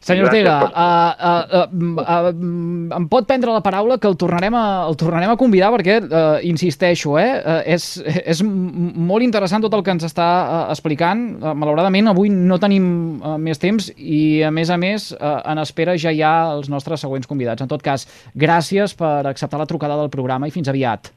Senyor 0.00 0.28
Ortega, 0.28 0.54
uh, 0.62 1.12
uh, 1.28 1.66
uh, 1.66 2.02
uh, 2.02 2.96
em 2.96 3.06
pot 3.10 3.26
prendre 3.28 3.52
la 3.52 3.62
paraula 3.64 3.98
que 3.98 4.08
el 4.08 4.16
tornarem 4.20 4.54
a, 4.54 4.64
el 4.88 4.96
tornarem 5.00 5.32
a 5.32 5.36
convidar 5.40 5.72
perquè, 5.74 5.98
uh, 6.04 6.38
insisteixo, 6.46 7.16
eh, 7.18 7.26
uh, 7.38 7.58
és, 7.66 7.88
és 8.04 8.42
molt 8.44 9.26
interessant 9.26 9.64
tot 9.64 9.74
el 9.74 9.82
que 9.86 9.94
ens 9.96 10.06
està 10.06 10.28
uh, 10.28 10.60
explicant. 10.72 11.24
Uh, 11.42 11.54
malauradament, 11.58 12.12
avui 12.12 12.30
no 12.32 12.60
tenim 12.62 12.86
uh, 13.18 13.34
més 13.42 13.60
temps 13.62 13.90
i, 13.96 14.44
a 14.46 14.52
més 14.54 14.70
a 14.70 14.78
més, 14.80 15.10
uh, 15.18 15.40
en 15.50 15.62
espera 15.64 15.98
ja 15.98 16.14
hi 16.14 16.22
ha 16.22 16.34
els 16.54 16.70
nostres 16.72 17.02
següents 17.04 17.28
convidats. 17.28 17.64
En 17.64 17.70
tot 17.70 17.82
cas, 17.82 18.06
gràcies 18.38 18.94
per 18.98 19.26
acceptar 19.26 19.60
la 19.60 19.68
trucada 19.68 19.98
del 19.98 20.12
programa 20.14 20.48
i 20.48 20.54
fins 20.54 20.70
aviat. 20.70 21.12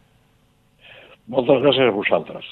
Moltes 1.32 1.62
gràcies 1.64 1.88
a 1.88 1.96
vosaltres. 1.96 2.50